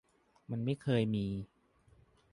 [0.49, 1.27] มันไม่เคยมี